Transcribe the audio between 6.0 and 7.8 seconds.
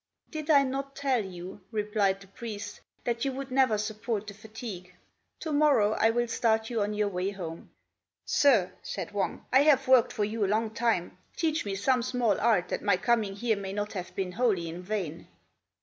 will start you on your way home."